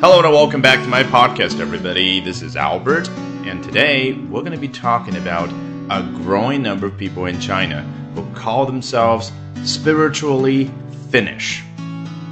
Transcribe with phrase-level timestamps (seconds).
[0.00, 2.20] Hello and welcome back to my podcast, everybody.
[2.20, 3.08] This is Albert,
[3.44, 5.50] and today we're going to be talking about
[5.90, 7.82] a growing number of people in China
[8.14, 9.32] who call themselves
[9.64, 10.70] spiritually
[11.10, 11.62] Finnish.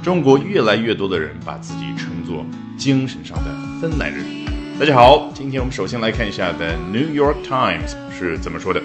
[0.03, 2.45] 中国越来越多的人把自己称作
[2.77, 4.25] 精神上的芬兰人。
[4.79, 8.81] 大家好，今天我们首先来看一下 The New York Times 是怎么说的。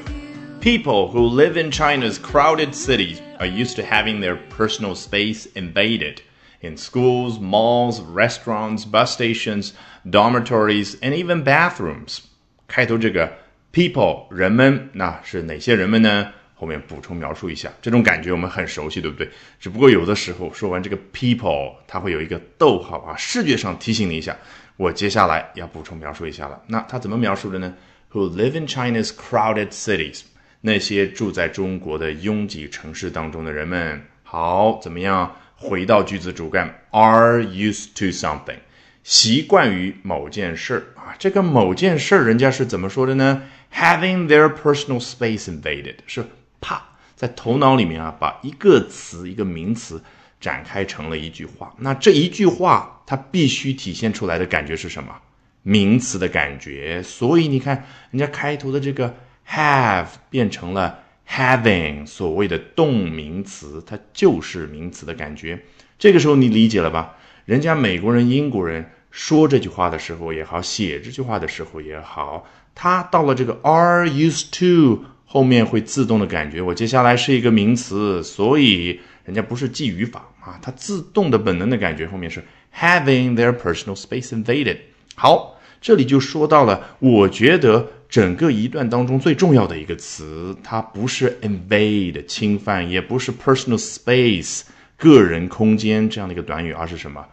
[0.61, 6.17] People who live in China's crowded cities are used to having their personal space invaded
[6.66, 9.72] In schools, malls, restaurants, bus stations,
[10.04, 12.20] dormitories, and even bathrooms.
[12.68, 13.32] 开头这个
[13.72, 16.32] people 人们，那是哪些人们呢？
[16.58, 19.30] 后面补充描述一下，这种感觉我们很熟悉，对不对？
[19.60, 24.36] 只不过有的时候说完这个 people，它会有一个逗号啊，视觉上提醒你一下，
[24.78, 26.62] 我接下来要补充描述一下了。
[26.68, 27.74] 那它怎么描述的呢
[28.14, 30.22] ？Who live in China's crowded cities？
[30.62, 35.36] 那些住在中国的拥挤城市当中的人们，好，怎么样？
[35.58, 38.60] 回到句子主干，are used to something，
[39.04, 41.16] 习惯于某件事啊。
[41.18, 43.44] 这个某件事人家是怎么说的呢
[43.74, 46.26] ？Having their personal space invaded，是
[46.60, 46.84] 怕
[47.16, 50.04] 在头脑里面啊，把一个词一个名词
[50.40, 51.74] 展开成了一句话。
[51.80, 55.16] 那这一句话它必须体现出来的感觉是什么？
[55.64, 57.02] 名词的感觉。
[57.02, 59.16] 所以你看，人家开头的这个
[59.50, 61.00] have 变成了。
[61.28, 65.60] Having 所谓的动名词，它就是名词的感觉。
[65.98, 67.16] 这个时候你理解了吧？
[67.46, 84.78] 人家美国人、英国人说这句话的时候也好，写这句话的时候也好，他到了这个 are used to 后面会自动的感觉，我接下来是一个名词，所以人家不是记语法啊，它自动的本能的感觉后面是 having their personal space invaded。
[85.16, 87.92] 好，这里就说到了，我觉得。
[88.16, 94.62] 整个一段当中最重要的一个词，它不是 invade 侵犯，也不是 personal space
[94.96, 97.28] 个人空间这样的一个短语，而是什么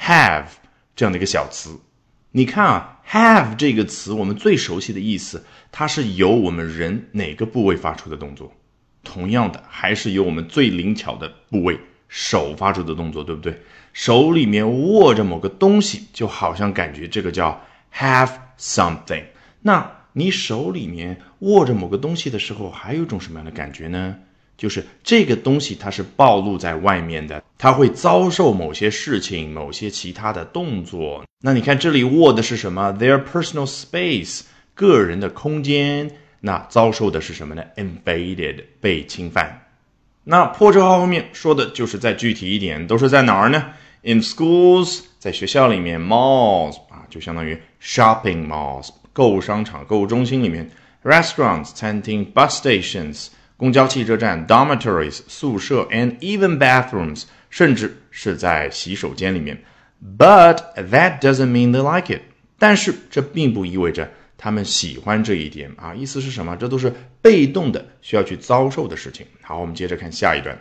[0.00, 0.44] have
[0.94, 1.76] 这样的一个小词。
[2.30, 8.52] 你看啊，have 这个词我们最熟悉的意思，它是由我们人哪个部位发出的动作？
[9.02, 13.60] 同样的，还是由我们最灵巧的部位手发出的动作，对不对？
[13.92, 17.60] 手里面握着某个东西，就好像感觉这个叫
[17.92, 19.24] have something。
[19.62, 24.16] 那你手里面握着某个东西的时候，还有一种什么样的感觉呢？
[24.56, 31.24] 就是这个东西它是暴露在外面的，它会遭受某些事情、某些其他的动作。
[31.40, 34.40] 那你看这里握的是什么？Their personal space，
[34.74, 36.10] 个人的空间。
[36.40, 39.66] 那遭受的是什么呢？Invaded，被侵犯。
[40.24, 43.64] 那破折号后面说的就是再具体一点，都是在哪儿呢
[44.02, 48.90] ？In schools，在学校里面；malls，啊，就相当于 shopping malls。
[49.17, 50.69] 购物商场、购物中心里面，
[51.03, 59.61] restaurants 餐厅、bus stations 公交汽车站、dormitories 宿舍，and even bathrooms 甚至是在洗手间里面。
[60.17, 62.21] But that doesn't mean they like it。
[62.57, 65.93] 但是这并不意味着他们喜欢这一点啊！
[65.93, 66.55] 意思是什么？
[66.57, 69.25] 这都是被动的，需要去遭受的事情。
[69.41, 70.57] 好，我们接着看下一段。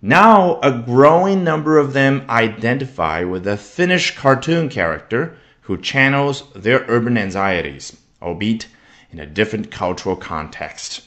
[0.00, 5.30] Now a growing number of them identify with the Finnish cartoon character
[5.68, 8.66] who channels their urban anxieties, albeit
[9.12, 11.00] in a different cultural context.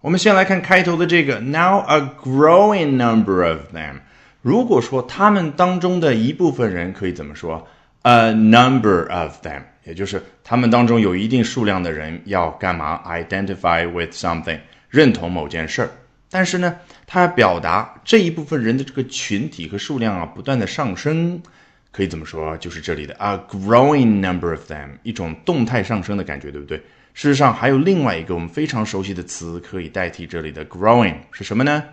[0.00, 4.00] 我们先来看开头的这个 Now a growing number of them。
[4.40, 7.68] 如果说他们当中的一部分人可以怎么说？
[8.02, 13.00] A number of them，也就是他们当中有一定数量的人要干嘛？
[13.06, 14.58] Identify with something，
[14.90, 15.90] 认同某件事儿。
[16.28, 16.76] 但是呢，
[17.06, 21.40] 它表达这一部分人的这个群体和数量啊，不断的上升。
[21.91, 22.55] 可以怎么说？
[22.57, 26.77] 就是这里的 a growing number of them，一种动态上升的感觉，对不对？
[27.13, 31.83] 事实上，还有另外一个我们非常熟悉的词可以代替这里的 growing，是什么呢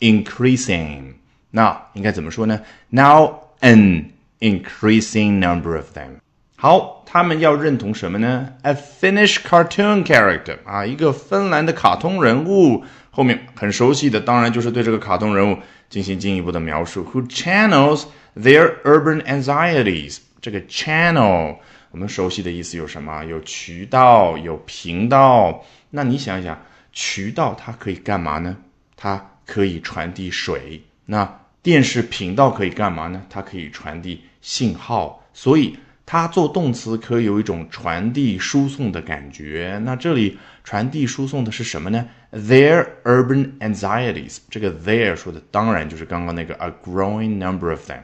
[0.00, 1.14] ？increasing。
[1.52, 6.18] 那应该怎么说呢？Now an increasing number of them。
[6.56, 12.84] 好，他们要认同什么呢？A Finnish cartoon character 啊，一个芬兰的卡通人物。
[13.12, 15.56] 后面很熟悉的，当然就是对这个卡通人物
[15.88, 17.04] 进行进一步的描述。
[17.12, 18.04] Who channels
[18.36, 20.18] their urban anxieties？
[20.40, 21.56] 这个 channel
[21.90, 23.24] 我们熟悉的意思有什么？
[23.24, 25.64] 有渠道，有频道。
[25.90, 26.60] 那你想一想，
[26.92, 28.56] 渠道它可以干嘛呢？
[28.96, 30.82] 它可以传递水。
[31.06, 33.22] 那电视频道可以干嘛呢？
[33.28, 35.24] 它可以传递信号。
[35.32, 35.76] 所以。
[36.12, 39.80] 它做动词可以有一种传递、输送的感觉。
[39.84, 44.38] 那这里传递、输送的是什么呢？Their urban anxieties。
[44.50, 48.00] 这个 their 说的当然就是刚刚那个 a growing number of them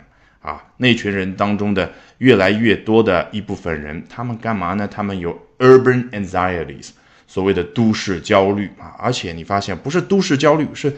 [0.47, 4.87] 啊，那群人当中的越来越多的一部分人，他们干嘛呢？
[4.87, 6.91] 他们有 urban anxieties，
[7.27, 8.95] 所谓的都市焦虑啊。
[8.97, 10.93] 而且你发现不是都市焦虑，是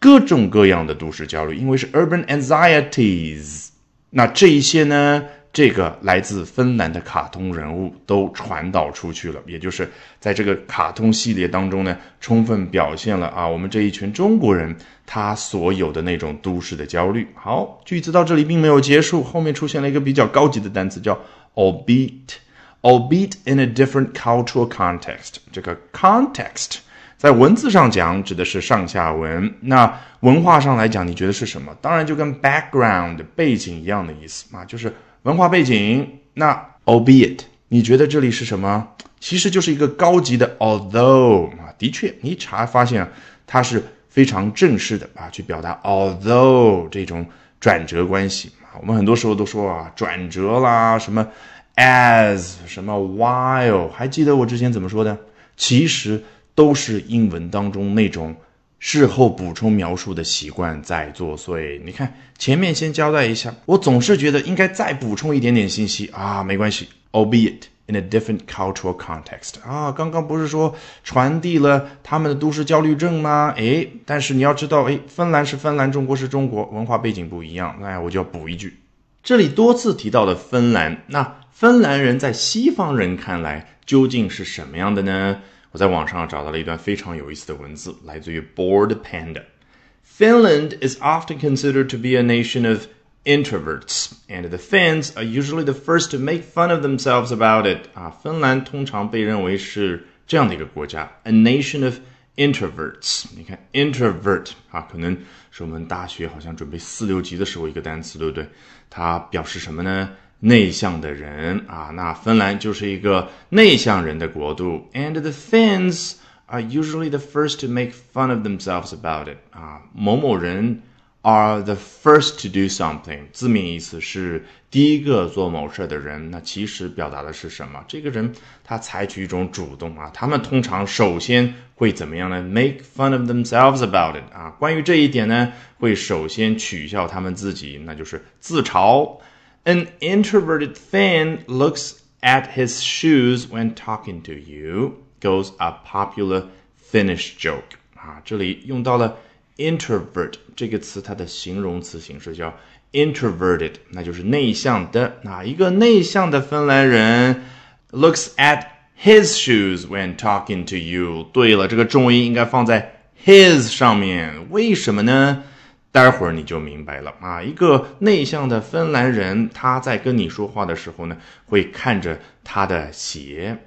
[0.00, 3.68] 各种各样的都市焦虑，因为是 urban anxieties。
[4.10, 5.24] 那这一些呢？
[5.52, 14.72] 这个来自芬兰的卡通人物都传导出去了，也就是在这个卡通系列当中呢，充分表现了啊，我们这一群中国人
[15.04, 17.26] 他所有的那种都市的焦虑。
[17.34, 21.18] 好，句子到这里并没有结束，后面出现了一个比较高级的单词，叫
[21.56, 25.38] albeit，albeit in a different cultural context。
[25.50, 26.76] 这个 context
[27.16, 31.76] 在文字上讲指的是上下文，那文化上来讲，你觉得是什么？
[31.82, 34.94] 当然就跟 background 背景一样的意思啊，就是。
[35.24, 38.88] 文化背景，那 albeit，你觉得这里是什么？
[39.20, 43.08] 其实就是一个高级的 although 啊，的确，你一查发现啊，
[43.46, 47.26] 它是非常正式的啊，去表达 although 这种
[47.60, 48.80] 转折关系啊。
[48.80, 51.28] 我们很多时候都说啊，转折啦，什么
[51.76, 55.18] as，什么 while，还记得我之前怎么说的？
[55.54, 56.24] 其实
[56.54, 58.34] 都是英文当中那种。
[58.80, 61.80] 事后补充描述的习惯在作祟。
[61.84, 70.74] 你看，前面先交代一下，我总是觉得应该再补充一点点信息啊，没关系，albeit in a different cultural context 啊，刚刚不是说
[71.04, 73.52] 传递了他们的都市焦虑症吗？
[73.54, 78.78] 哎，但是你要知道，哎，芬兰是芬兰，中国是中国，文化背景不一样，那我就要补一句，
[79.22, 85.42] 这里多次提到的芬兰，那芬兰人在西方人看来究竟是什么样的呢？
[85.71, 92.85] 我在网上找到了一段非常有意思的文字，来自于 Bored Panda。Finland is often considered to be a nation of
[93.25, 97.89] introverts, and the Finns are usually the first to make fun of themselves about it.
[97.93, 101.95] 啊，芬兰通常被认为是这样的一个国家，a nation of
[102.37, 103.25] introverts。
[103.35, 105.17] 你看 introvert 啊，可能
[105.51, 108.47] 是我们大学好像准备四六级的时候一个单词，对不对？
[108.89, 110.11] 它表示什么呢？
[110.40, 114.88] 内向的人啊，那芬兰就是一个内向人的国度。
[114.94, 116.14] And the Finns
[116.46, 120.82] are usually the first to make fun of themselves about it 啊，某某人
[121.22, 126.30] are the first to do something，字面意思是第一个做某事的人。
[126.30, 127.84] 那其实表达的是什么？
[127.86, 128.32] 这个人
[128.64, 134.48] 他采取一种主动啊，他们通常首先会怎么样呢？Make fun of themselves about it 啊。
[134.58, 139.18] 关于这一点呢，会首先取笑他们自己，那就是自嘲。
[139.63, 145.03] An introverted fan looks at his shoes when talking to you.
[145.21, 149.17] Goes a popular Finnish joke 啊，这里用到了
[149.57, 152.53] introvert 这个词，它的形容词形式叫
[152.91, 155.17] introverted，那就是内向的。
[155.23, 157.43] 那一个内向的芬兰人
[157.91, 158.65] looks at
[159.01, 161.23] his shoes when talking to you。
[161.33, 165.43] 对了，这个重音应该放在 his 上面，为什么呢？
[165.92, 167.42] 待会儿你就明白了啊！
[167.42, 171.16] 一个内向的芬兰人，他在跟你说话的时候呢，
[171.46, 173.58] 会看着他的鞋。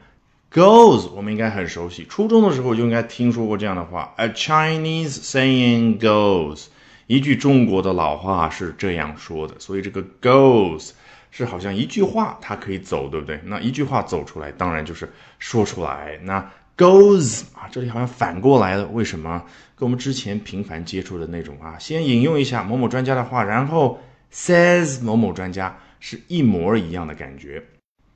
[0.49, 4.13] Goes，我们应该很熟悉，初中的时候就应该听说过这样的话。
[4.17, 6.67] A Chinese saying goes，
[7.07, 9.55] 一句中国的老话是这样说的。
[9.59, 10.91] 所以这个 goes
[11.31, 13.41] 是好像一句话，它可以走，对不对？
[13.45, 16.19] 那一句话走出来，当然就是说出来。
[16.21, 19.43] 那 Goes 啊，这里好像反过来了，为什么？
[19.75, 24.01] 跟我们之前频繁接触的那种啊，先引用一下某某专家的话，然后
[24.33, 27.63] says 某某专家是一模一样的感觉。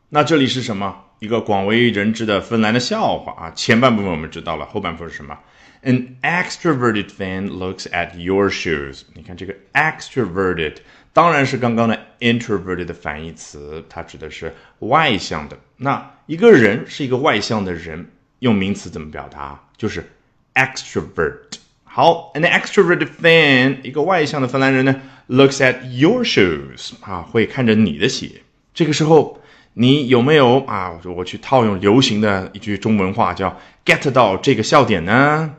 [0.09, 1.04] 那这里是什么？
[1.19, 3.51] 一个广为人知的芬兰的笑话啊。
[3.51, 5.38] 前半部分我们知道了，后半部分是什么
[5.83, 9.01] ？An extroverted fan looks at your shoes。
[9.13, 10.77] 你看这个 extroverted，
[11.13, 15.58] 当然是刚刚的 introverted 的反义词，它指的是外向的。
[15.75, 18.05] 那一个人是一个外向的人。
[18.39, 19.60] 用名词怎么表达？
[19.77, 20.12] 就是
[20.53, 21.58] extrovert。
[21.84, 28.44] 好，an extroverted fan，一个外向的芬兰人呢，looks at your shoes，啊，会看着你的鞋。
[28.74, 29.41] 这个时候，
[29.74, 31.00] 你有没有啊？
[31.03, 35.56] 我去套用流行的一句中文话，叫 get 到这个笑点呢？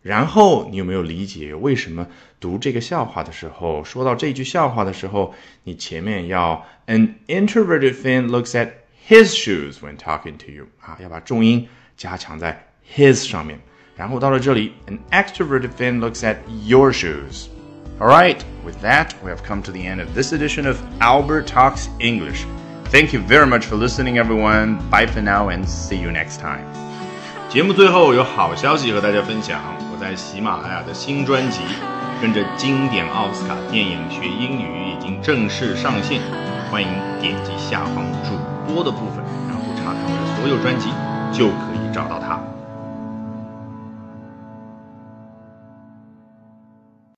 [0.00, 2.06] 然后你有没有理解为什么
[2.40, 8.70] 读这个笑话的时候，说到这句笑话的时候，你前面要 an introverted fan looks at
[9.06, 11.68] his shoes when talking to you，啊，要把重音。
[11.97, 12.65] 加强在
[12.95, 13.59] his 上面。
[13.95, 17.47] 然后到了这里，an extroverted fan looks at your shoes.
[17.99, 21.47] All right, with that, we have come to the end of this edition of Albert
[21.47, 22.45] Talks English.
[22.91, 24.79] Thank you very much for listening, everyone.
[24.89, 26.63] Bye for now and see you next time.
[27.49, 29.59] 节目最后有好消息和大家分享，
[29.91, 31.59] 我在喜马拉雅的新专辑《
[32.21, 36.21] 跟着经典奥斯卡电影学英语》已经正式上线，
[36.71, 36.87] 欢迎
[37.19, 40.87] 点击下方主播的部分，然后查看我的所有专辑，
[41.37, 41.72] 就可以。
[41.94, 42.53] 找到他。